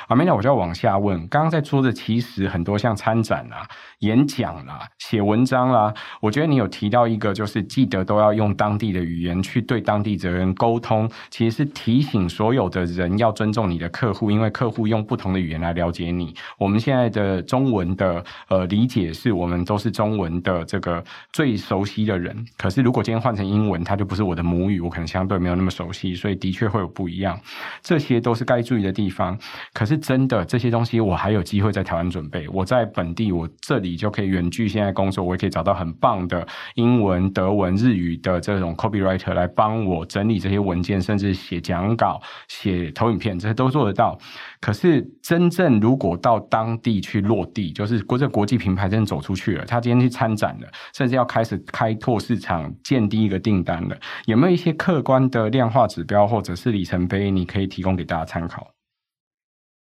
[0.09, 1.19] 啊，没那我就要往下问。
[1.29, 3.67] 刚刚在说的，其实很多像参展啦、
[4.01, 11.11] 演讲啦、写文章啦，我觉得你有提到一个，就是记得都要用当地的语言去对当地的人沟通。
[11.31, 16.35] 其实是提醒所有的人要尊重你的客户，因为客户用不同的语言来了解你。
[16.59, 27.39] 我们现在的中文的呃理解是我们都是中文的这个最熟悉的人，可是如果今天换成英文，它就不是我的母语，我可能相对没有那么熟悉，所以的确会有不一样。
[27.83, 29.39] 这些都是该注意的地方。
[29.73, 32.49] 可是真的这些东西，我还有机会在台湾准备。
[32.49, 44.19] 我在本地，我这里就可以远距现在工作，我也可以找到很棒的英文、德文、日语的这种 copywriter 来帮我整理这些文件，甚至写讲稿、写投影片，这些都做得到。
[44.61, 58.67] 可是真正如果到当地去落地，就是国这国际品牌真的走出去了，他今天去参展了，甚至要开始开拓市场，建第一个订单了，有没有一些客观的量化指标或者是里程碑，你可以提供给大家参考？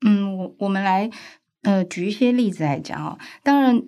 [0.04, 1.10] 嗯，我我们来
[1.62, 3.18] 呃举一些例子来讲哦。
[3.42, 3.82] 当然，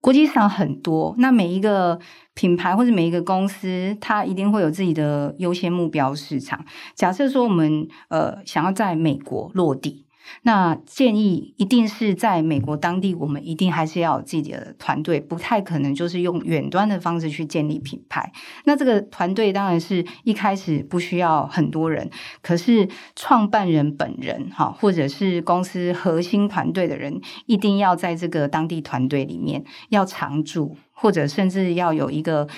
[0.00, 1.98] 国际上很多，那每一个
[2.34, 6.64] 品牌或者每一个公司，它一定会有自己的优先目标市场。
[6.94, 10.03] 假设说我们呃想要在美国落地。
[10.42, 18.32] 那建议一定是在美国当地，我们一定还是要有自己的团队，不太可能就是用远端的方式去建立品牌。
[18.64, 22.10] 那这个团队当然是一开始不需要很多人，
[22.42, 32.48] 可是创办人本人哈，或者是公司核心团队的人，一定要在这个当地团队里面要常驻，或者甚至要有一个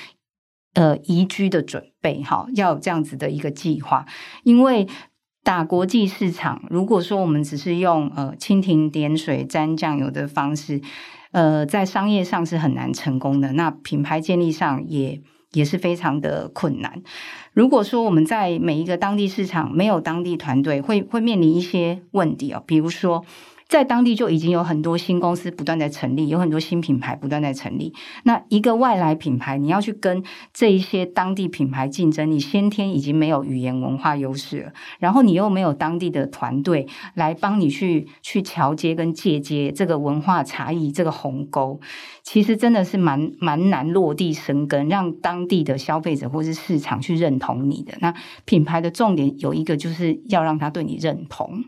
[0.74, 4.06] 呃移居的准备哈，要有这样子的一个计划，
[4.44, 4.86] 因为。
[5.46, 10.80] 打国际市场，如果说我们只是用呃蜻蜓点水沾酱油的方式，
[11.30, 13.52] 呃，在商业上是很难成功的。
[13.52, 17.00] 那品牌建立上也也是非常的困难。
[17.52, 23.24] 如果说我们在每一个当地市场没有当地团队，会会面临一些问题哦，比如说。
[23.68, 27.92] 在当地就已经有很多新公司不断在成立，有很多新品牌不断在成立。
[28.22, 41.80] 那一个外来品牌，你要去跟这一些当地品牌竞争，你先天已经没有语言文化优势了，然后你又没有当地的团队来帮你去去桥接跟借接这个文化差异这个鸿沟，
[42.22, 47.94] 其实真的是蛮蛮难落地生根，让当地的消费者或是市场去认同你的。
[48.00, 51.64] 那品牌的重点有一个，就是要让他对你认同。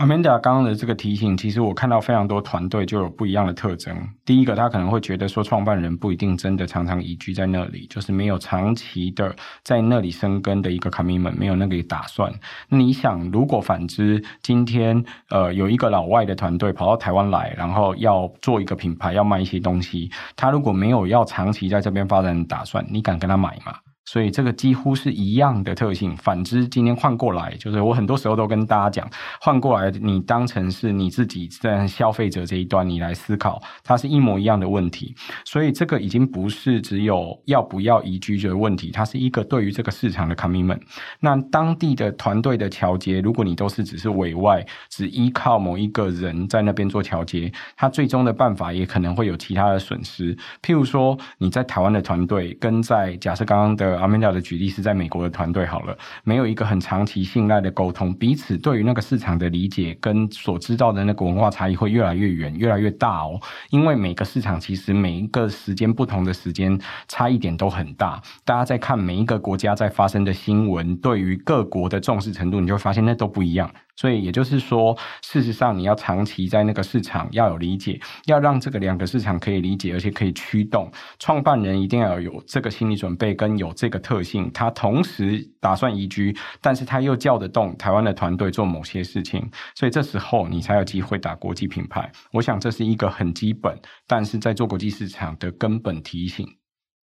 [0.00, 3.94] Amanda 刚刚的这个提醒，其实我看到非常多团队就有不一样的特征。
[4.24, 12.32] 第一个，他可能会觉得说，创办人不一定真的常常移居在那里，就是没有长期的在那里生根的一个 commitment，没有那个打算。
[12.70, 23.74] 那你想，如果反之，今天呃有一个老外的团队跑到台湾来，然后要做一个品牌，要卖一些东西，他如果没有要长期在这边发展的打算，你敢跟他买吗？
[24.10, 26.16] 所以这个几乎是一样的特性。
[26.16, 29.08] 反之，今天换过来，就是我很多时候都跟大家讲，
[29.40, 35.14] 换过来，你当成是你自己在消费者这一端，你来思考，它是一模一样的问题。
[35.44, 40.80] 所以这个已经不是只有要不要移居的问题，它是一个对于这个市场的 commitment。
[41.20, 50.34] 那当地的团队的调节，如果你都是只是委外，只依靠某一个人在那边做调节，它最终的办法也可能会有其他的损失。
[50.60, 53.99] 譬如说，你在台湾的团队跟在假设刚刚的。
[54.00, 63.40] 阿曼达的举例是在美国的团队好了，没有一个很长期信赖的沟通，彼此对于那个市场的理解跟所知道的那个文化差异会越来越远，越来越大哦。
[63.70, 73.70] 因为每个市场其实每一个时间不同的时间差异点都很大，大家在看每一个国家在发生的新闻，对于各国的重视程度，你就会发现那都不一样。
[74.00, 80.90] 所以也就是说，事实上你要长期在那个市场要有理解，要让这个两个市场可以理解，而且可以驱动。
[81.18, 92.10] 创办人一定要有这个心理准备，跟有这个特性，他同时打算移居，但是他又叫得动台湾的团队做某些事情，所以这时候你才有机会打国际品牌。
[92.32, 96.59] 我想这是一个很基本，但是在做国际市场的根本提醒。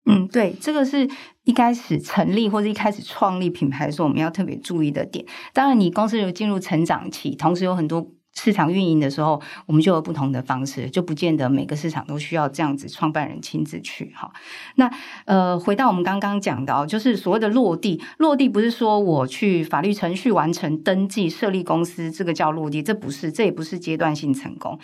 [0.05, 1.09] 嗯，对，这个是
[1.45, 5.25] 一开始成立或者一开始创立品牌的时候，我们要特别注意的点。
[5.53, 14.29] 当然，你公司有进入成长期，同时有很多市场运营的时候，我们就有不同的方式，就不见得每个市场都需要这样子创办人亲自去哈。
[14.75, 14.91] 那
[15.23, 24.77] 呃，回到我们刚刚讲的哦，就是所谓的落地，落地不是说我去法律程序完成登记设立公司，这个叫落地，这不是，这也不是阶段性成功。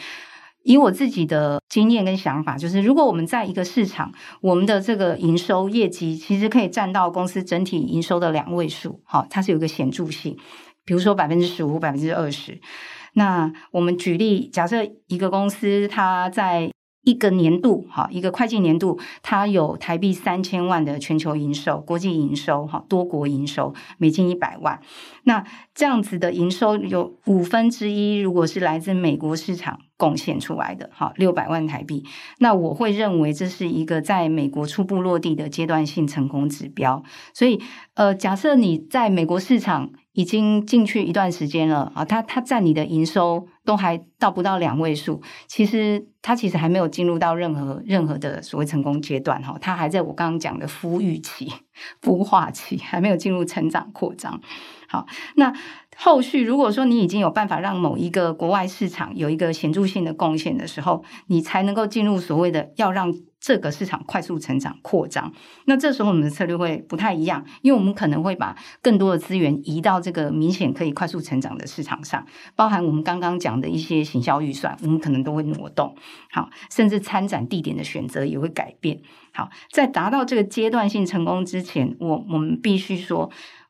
[0.63, 10.37] 以我自己的经验跟想法，就是如果我们在一个市场，我们的这个营收业绩其实可以占到公司整体营收的两位数，好，它是有个显著性，
[10.85, 12.59] 比如说百分之十五、百分之二十。
[13.13, 16.71] 那我们举例，假设一个公司它在
[17.03, 24.79] 一个年度，哈，一个会计年度，它有台币三千万的全球营收、国际营收，哈，多国营收，美金一百万。
[25.23, 32.03] 那这样子的营收有五分之一，如果是来自美国市场贡献出来的，哈，六百万台币，
[32.39, 37.03] 那我会认为这是一个在美国初步落地的阶段性成功指标。
[37.33, 37.61] 所以，
[37.93, 51.53] 呃，假设你在美国市场，已经进去一段时间了啊，它它占你的营收都还到不到两位数，其实它其实还没有进入到任何任何的所谓成功阶段哈，它还在我刚刚讲的孵育期、
[52.01, 54.41] 孵化期，还没有进入成长扩张。
[54.87, 55.05] 好，
[55.35, 55.53] 那
[56.01, 65.33] 后续如果说你已经有办法让某一个国外市场有一个显著性的贡献的时候，你才能够进入所谓的要让这个市场快速成长扩张。
[65.65, 75.93] 那这时候我们的策略会不太一样，因为我们可能会把更多的资源移到这个明显可以快速成长的市场上，包含我们刚刚讲的一些行销预算，我们可能都会挪动。
[76.31, 79.01] 好，甚至参展地点的选择也会改变。
[79.33, 83.29] 好，在达到这个阶段性成功之前，我我们必须说。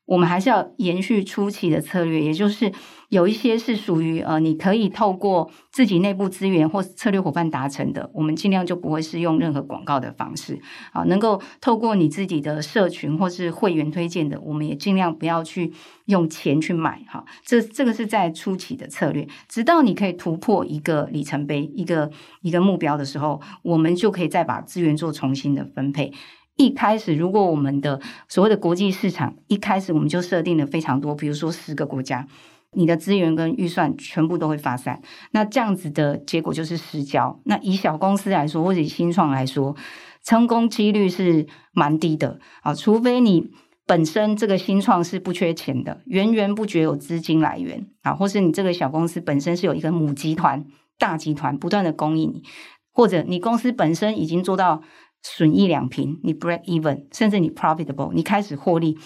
[0.10, 2.72] 我们还是要延续初期的策略，也就是
[3.10, 10.60] 有一些是属于呃，你可以透过自己内部资源或策略伙伴达成的，我们尽量就不会是用任何广告的方式
[10.93, 15.72] 啊，能够透过你自己的社群或是会员推荐的，我们也尽量不要去
[16.06, 17.24] 用钱去买哈。
[17.45, 22.10] 这这个是在初期的策略，直到你可以突破一个里程碑、一个
[22.41, 26.12] 一个目标的时候，我们就可以再把资源做重新的分配。
[26.60, 32.28] 一开始，如果我们的所谓的国际市场一开始我们就设定了非常多，比如说十个国家，
[32.74, 37.39] 你的资源跟预算全部都会发散，那这样子的结果就是失焦。
[37.45, 39.74] 那以小公司来说，或者以新创来说，
[40.22, 43.50] 成功几率是蛮低的啊，除非你
[43.88, 50.65] 本身这个新创是不缺钱的，源源不绝有资金来源啊，或是你这个小公司本身是有一个母集团、
[50.98, 52.43] 大集团不断的供应你，
[52.91, 54.84] 或者你公司本身已经做到。
[55.22, 58.98] 损益两平，你 break even，甚至你 profitable，你开始获利。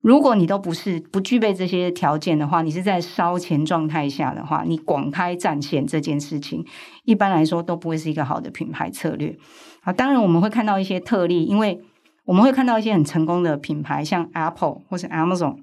[0.00, 6.64] 如果你都不是不具备这些条件的话，你是在烧钱状态下的话，你广开战线这件事情，
[7.04, 9.36] 一般来说都不会是一个好的品牌策略。
[9.82, 11.80] 啊，当然我们会看到一些特例，因为
[12.26, 15.56] 我们会看到一些很成功的品牌，像 Apple 或是 Amazon、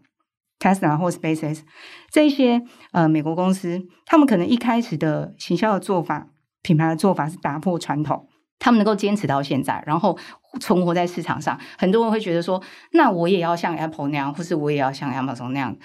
[0.59, 1.61] Tesla 或 SpaceX
[2.11, 2.61] 这些
[2.91, 6.27] 呃美国公司，他们可能一开始的行销的做法、
[6.61, 8.27] 品牌的做法是打破传统。
[8.57, 10.17] 他们能够坚持到现在，然后
[10.59, 12.61] 存活在市场上，很多人会觉得说
[12.93, 15.75] ：“那我也要像 Apple 那样，或是我也要像 Amazon 那样，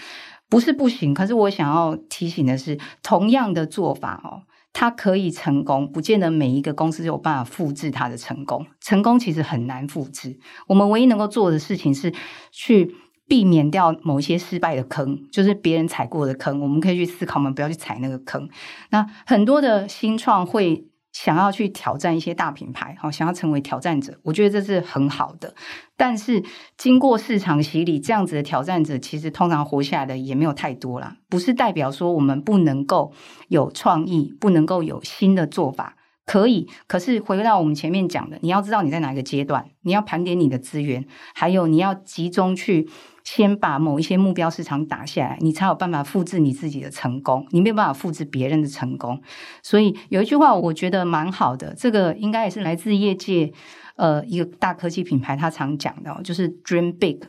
[0.49, 8.65] 不是不行。”可是我想要提醒的是，同样的做法哦，它可以成功，不见得每一个公司有办法复制它的成功。
[8.81, 10.39] 成功其实很难复制。
[10.69, 12.15] 我们唯一能够做的事情是
[12.53, 12.95] 去
[13.27, 18.49] 避免掉某些失败的坑，就是别人踩过的坑，我们可以去思考，我们不要去踩那个坑。
[18.91, 20.87] 那很多的新创会。
[21.13, 25.55] 想要去挑战一些大品牌，好，想要成为挑战者，我觉得这是很好的。
[25.97, 26.43] 但是
[26.77, 31.17] 经过市场洗礼，这样子的挑战者，其实通常活下来的也没有太多啦。
[31.29, 33.13] 不是代表说我们不能够
[33.49, 35.97] 有创意，不能够有新的做法，
[36.31, 36.69] 可以。
[36.87, 42.89] 可是回到我们前面讲的，你要知道你在哪一个阶段，你要盘点你的资源，还有你要集中去。
[43.23, 47.47] 先把某一些目标市场打下来，你才有办法复制你自己的成功。
[47.51, 49.21] 你没有办法复制别人的成功，
[49.63, 53.53] 所以有一句话我觉得蛮好的，这个应该也是来自业界，
[53.97, 57.21] 呃，一个大科技品牌他常讲的，就是 “Dream big,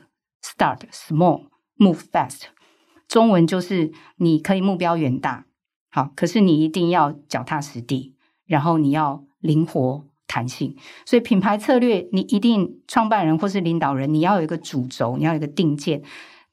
[0.41, 2.43] start small, move fast”。
[3.07, 5.45] 中文就是你可以目标远大，
[5.91, 8.15] 好，可是你一定要脚踏实地，
[8.51, 10.05] 然后你要灵活。
[10.33, 10.73] 弹性，
[11.05, 16.01] 所以品牌策略，你一定创办人或是领导人，你要有一个主轴，你要有一个定见。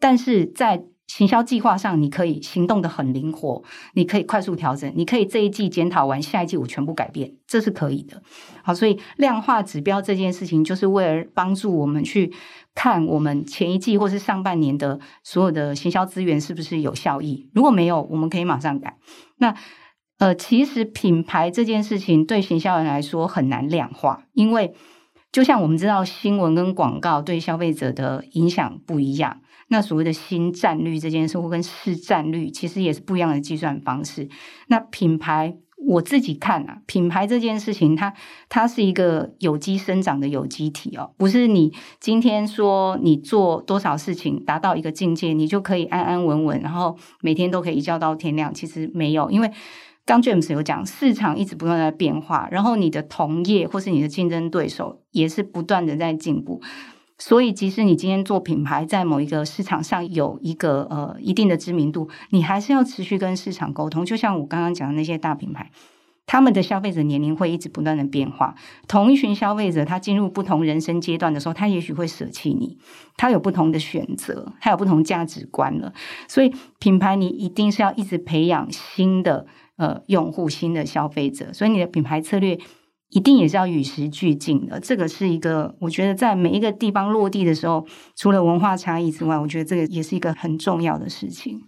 [0.00, 3.62] 但是在行销计划上，你可以行动得很灵活，
[3.94, 8.20] 你可以快速调整，你可以这一季检讨完，下一季我全部改变，这是可以的。
[8.64, 12.32] 好，所以量化指标这件事情，就是为了帮助我们去
[12.74, 17.48] 看我们前一季或是上半年的所有的行销资源是不是有效益。
[17.54, 18.96] 如果没有，我们可以马上改。
[19.36, 19.54] 那。
[20.18, 24.74] 呃，其实品牌这件事情对行销人来说很难量化，因为
[25.30, 34.28] 就像我们知道新闻跟广告对消费者的影响不一样，那所谓的新战率这件事或跟市占率其实也是不一样的计算方式。
[34.66, 38.12] 那品牌我自己看啊，品牌这件事情它
[38.48, 48.52] 它是一个有机生长的有机体哦，不是你今天说你做多少事情达到一个境界，你就可以安安稳稳，然后每天都可以一觉到天亮。
[48.52, 49.52] 其实没有，因为。
[50.08, 56.62] 刚 James 有讲，市场一直不断在变化，然后你的同业或是你的竞争对手也是不断的在进步，
[57.18, 64.02] 所以即使你今天做品牌，在某一个市场上有一个呃一定的知名度，你还是要持续跟市场沟通。
[64.02, 65.70] 就像我刚刚讲的那些大品牌，
[66.24, 68.54] 他们的消费者年龄会一直不断的变化，
[68.86, 72.78] 同一群消费者，他进入不同人生阶段的时候，他也许会舍弃你，
[73.18, 75.92] 他有不同的选择，他有不同价值观了，
[76.26, 79.46] 所以品牌你一定是要一直培养新的。
[79.78, 82.58] 呃，用户新的消费者，所以你的品牌策略
[83.10, 84.80] 一定也是要与时俱进的。
[84.80, 87.86] 这个是一个，我觉得在每一个地方落地的时候，
[88.16, 91.62] 除了文化差异之外，我觉得这个也是一个很重要的事情。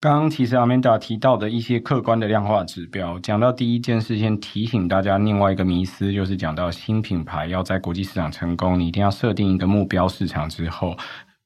[0.00, 10.96] 刚刚其实 Amanda 提到的一些客观的量化指标，讲到第一件事，先提醒大家另外一个迷思，就是讲到新品牌要在国际市场成功，你一定要设定一个目标市场之后。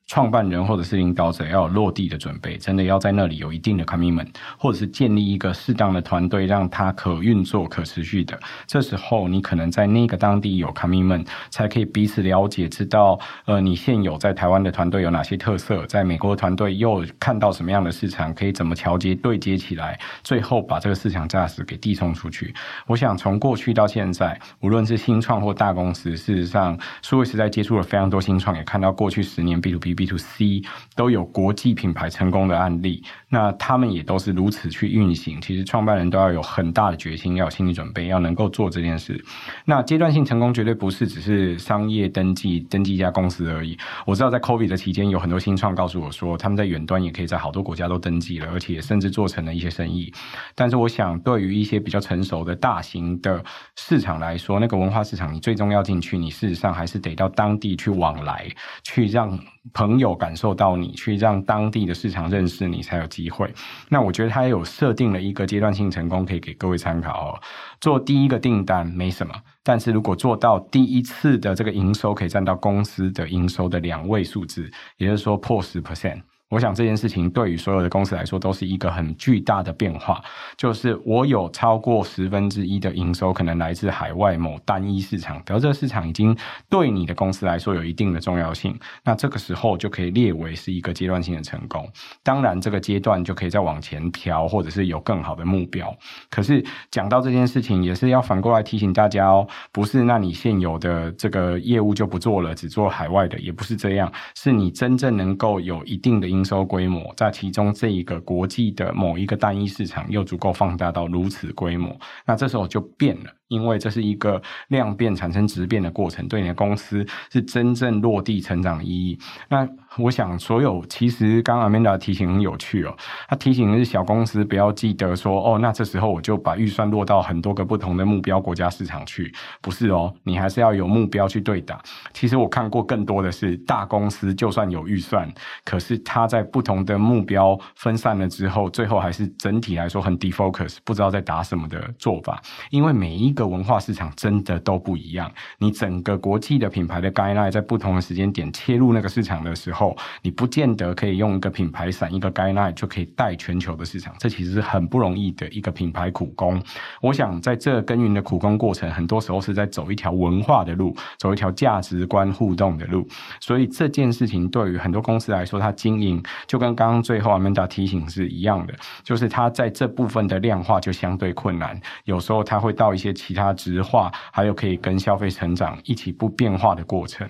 [0.08, 4.28] 创办人或者是领导者要有落地的准备，真的要在那里有一定的 commitment，
[4.58, 8.38] 或者是建立一个适当的团队，让它可运作、可持续的。
[8.66, 22.52] 这时候你可能在那个当地有 commitment，才可以彼此了解，知道呃你现有在台湾的团队有哪些特色，在美国的团队又看到什么样的市场，可以怎么调节对接起来，最后把这个市场价值给递送出去。
[22.86, 29.91] 我想从过去到现在，无论是新创或大公司，事实上数位时代接触了非常多新创，也看到过去十年 B to B。
[29.94, 30.62] B to C
[30.94, 33.02] 都有国际品牌成功的案例，
[33.34, 35.40] 那他们也都是如此去运行。
[35.40, 39.24] 其实创办人都要有很大的决心，要有心理准备，要能够做这件事。
[39.64, 43.74] 那阶段性成功绝对不是只是商业登记登记一家公司而已。
[44.04, 50.12] 我知道在 COVID 的期间，有很多新创告诉我说，他们在远端也可以在好多国家都登记了，而且甚至做成了一些生意。
[50.54, 53.42] 但是我想，对于一些比较成熟的大型的
[53.76, 58.46] 市场来说，那个文化市场，你最终要进去，你事实上还是得到当地去往来，
[58.84, 59.38] 去让
[59.72, 63.52] 朋友感受到你，去让当地的市场认识你，才有机机会。
[63.88, 67.40] 那我觉得他有设定了一个阶段性成功，可以给各位参考哦。
[67.80, 76.22] 做第一个订单没什么，但是如果做到第一次的这个营收，可以占到公司的营收的两位数字，也就是说破十 percent。
[76.52, 80.22] 我想这件事情对于所有的公司来说都是一个很巨大的变化，
[80.54, 86.36] 就是我有超过十分之一的营收可能来自海外某单一市场，比如这个市场已经
[86.68, 91.88] 对你的公司来说有一定的重要性，那这个时候就可以列为是一个阶段性的成功。
[92.22, 95.96] 当然，这个阶段就可以再往前调，或者是有更好的目标。
[96.28, 106.41] 可是讲到这件事情，也是要反过来提醒大家哦，不是那你现有的这个业务就不做了，只做海外的，也不是这样，是你真正能够有一定的营。
[106.42, 113.30] 营收规模在其中这一个国际的某一个单一市场又足够放大到如此规模，那这时候就变了。
[113.52, 119.18] 因为这是一个量变产生质变的过程，对你的公司是真正落地成长意义。
[119.50, 122.96] 那我想，所有其实刚刚 Amanda 提醒很有趣哦。
[123.28, 129.30] 他提醒的是小公司不要记得说哦，那这时候我就把预算落到很多个不同的目标国家市场去，
[129.60, 131.78] 不是哦，你还是要有目标去对打。
[132.14, 135.30] 其实我看过更多的是大公司，就算有预算，
[135.62, 142.40] 可是他在不同的目标分散了之后，最后还是整体来说很 defocus，不知道在打什么的做法，
[142.70, 143.41] 因为每一个。
[143.46, 145.30] 文化市场真的都不一样。
[145.58, 154.14] 你整个国际的品牌的 GAI 在不同的时间点切入那个市场的时候，你不见得可以用一个品牌伞一个 GAI 就可以带全球的市场。
[154.18, 156.62] 这其实是很不容易的一个品牌苦工。
[157.00, 163.06] 我想在这耕耘的苦工过程，很多时候是在走一条文化的路，走一条价值观互动的路。
[163.40, 171.80] 所以这件事情对于很多公司来说，它经营就跟刚刚最后 Amanda 提醒是一样的，就是它在这部分的量化就相对困难。
[172.04, 177.26] 有时候它会到一些其他质化，还有可以跟消费成长一起不变化的过程。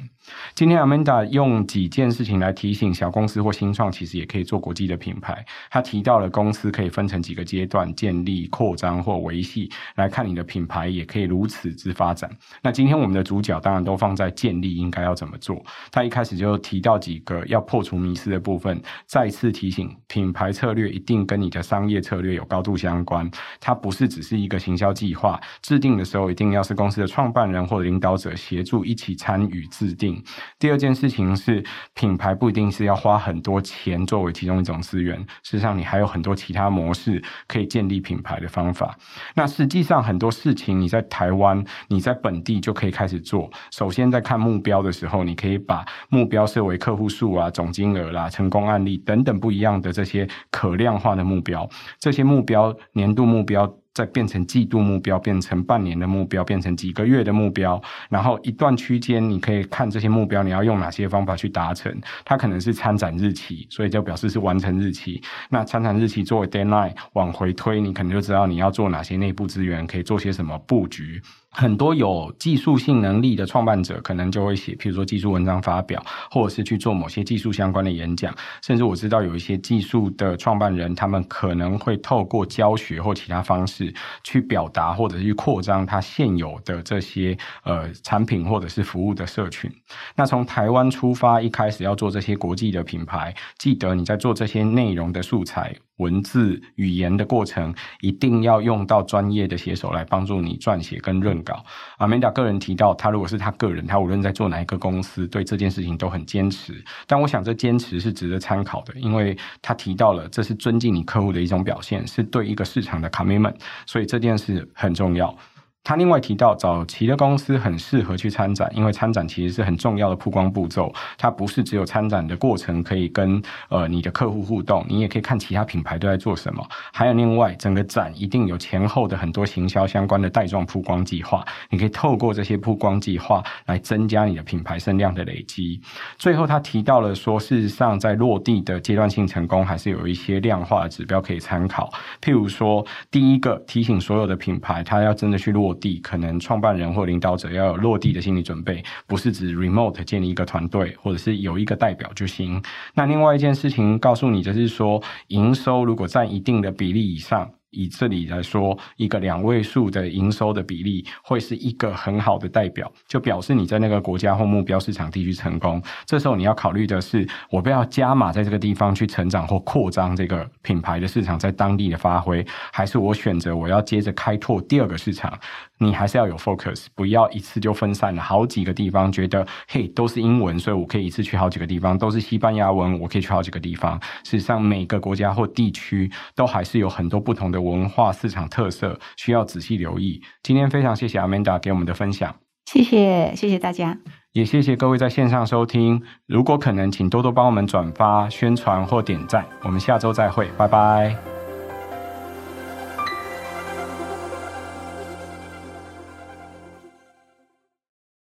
[0.55, 5.45] 今天 Amanda 用几件事情来提醒小公司或新创，其实也可以做国际的品牌。
[5.71, 12.31] 他提到了公司可以分成几个阶段，建立、扩张或维系，来看你的品牌也可以如此之发展。
[12.63, 15.63] 那今天我们的主角当然都放在建立应该要怎么做。
[15.91, 23.29] 他一开始就提到几个要破除迷思的部分，再次提醒品牌策略一定跟你的商业策略有高度相关。
[23.61, 30.12] 它不是只是一个行销计划，制定的时候一定要是公司的创办人或者领导者协助一起参与制定。
[30.59, 38.97] 第二件事情是，品牌不一定是要花很多钱作为其中一种资源，事实上你还有很多其他模式可以建立品牌的方法。
[39.35, 43.51] 那实际上很多事情你在台湾、你在本地就可以开始做。
[43.71, 51.69] 首先在看目标的时候，你可以把目标设为客户数啊、总金额啦、成功案例等等不一样的这些可量化的目标。
[51.99, 53.73] 这些目标、年度目标。
[53.95, 61.95] 再变成季度目标，变成半年的目标，变成几个月的目标，然后一段区间，你可以看这些目标，你要用哪些方法去达成？
[62.25, 65.23] 它可能是参展日期，所以就表示是完成日期。
[65.51, 71.21] 那参展日期作为 deadline 往回推，你可能就知道你要做哪些内部资源，可以做些什么布局。
[71.53, 78.35] 很多有技术性能力的创办者，可能就会写，譬如说技术文章发表，或者是去做某些技术相关的演讲。
[78.63, 83.93] 甚至我知道有一些技术的创办人，他们可能会透过教学或其他方式
[84.25, 89.71] 去表达，或者是去扩张他现有的这些呃产品或者是服务的社群。
[90.17, 95.77] 那从台湾出发，一开始要做这些国际的品牌，记得你在做这些内容的素材。
[95.99, 101.65] 文字语言的过程，一定要用到专业的写手来帮助你撰写跟润稿。
[101.99, 106.83] 阿美达个人提到，他如果是他个人，他无论在做哪一个公司，对这件事情都很坚持。
[107.07, 113.55] 但我想，这坚持是值得参考的，因为他提到了这是尊敬你客户的一种表现，是对一个市场的 commitment，
[113.87, 115.37] 所以这件事很重要。
[115.85, 120.95] 他另外提到，早期的公司很适合去参展，因为参展其实是很重要的曝光步骤。
[121.19, 126.65] 它不是只有参展的过程可以跟呃你的客户互动，你也可以看其他品牌都在做什么。
[126.93, 135.81] 还有另外，整个展一定有前后的很多行销相关的带状曝光计划，你可以透过这些曝光计划来增加你的品牌声量的累积。
[136.17, 141.93] 最后，他提到了说，事实上在落地的阶段性成功，还是有一些量化的指标可以参考。
[142.21, 145.72] 譬如说，第一个提醒所有的品牌，他要真的去落。
[145.75, 152.63] 地可能创办人或领导者要有落地的心理准备，不是指 remote 建立一个团队，或者是有一个代表就行。
[152.95, 157.51] 那另外一件事情告诉你，就是说营收如果占一定的比例以上。
[157.73, 165.83] 以这里来说，一个两位数的营收的比例会是一个很好的代表，就表示你在那个国家或目标市场地区成功。
[166.07, 175.37] 这时候你要考虑的是，我不要加码在这个地方去成长或扩张这个品牌的市场在当地的发挥，还是我选择我要接着开拓第二个市场？
[175.83, 184.01] 你还是要有 focus，不要一次就分散了好几个地方，觉得嘿都是英文，所以我可以一次去好几个地方；都是西班牙文，我可以去好几个地方。
[184.23, 190.23] 事实上，每个国家或地区都还是有很多不同的文化市场特色，需要仔细留意。
[190.43, 192.37] 今天非常谢谢 Amanda 给我们的分享，
[192.71, 193.99] 谢谢谢谢大家，
[194.33, 196.03] 也谢谢各位在线上收听。
[196.27, 199.45] 如果可能，请多多帮我们转发、宣传或点赞。
[199.63, 201.42] 我们下周再会，拜拜。